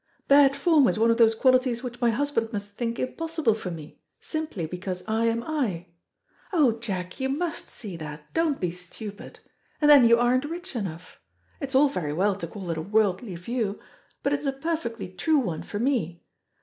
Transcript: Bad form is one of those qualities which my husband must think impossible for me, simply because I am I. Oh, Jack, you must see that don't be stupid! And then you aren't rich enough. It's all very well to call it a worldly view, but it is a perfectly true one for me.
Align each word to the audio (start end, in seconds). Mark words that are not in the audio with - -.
Bad 0.27 0.55
form 0.55 0.87
is 0.87 0.97
one 0.97 1.11
of 1.11 1.17
those 1.17 1.35
qualities 1.35 1.83
which 1.83 2.01
my 2.01 2.09
husband 2.09 2.51
must 2.51 2.69
think 2.71 2.97
impossible 2.97 3.53
for 3.53 3.69
me, 3.69 3.99
simply 4.19 4.65
because 4.65 5.03
I 5.07 5.25
am 5.25 5.43
I. 5.43 5.89
Oh, 6.51 6.79
Jack, 6.79 7.19
you 7.19 7.29
must 7.29 7.69
see 7.69 7.97
that 7.97 8.33
don't 8.33 8.59
be 8.59 8.71
stupid! 8.71 9.41
And 9.79 9.87
then 9.87 10.07
you 10.09 10.17
aren't 10.17 10.45
rich 10.45 10.75
enough. 10.75 11.21
It's 11.59 11.75
all 11.75 11.87
very 11.87 12.13
well 12.13 12.33
to 12.37 12.47
call 12.47 12.71
it 12.71 12.79
a 12.79 12.81
worldly 12.81 13.35
view, 13.35 13.79
but 14.23 14.33
it 14.33 14.39
is 14.39 14.47
a 14.47 14.53
perfectly 14.53 15.07
true 15.07 15.37
one 15.37 15.61
for 15.61 15.77
me. 15.77 16.23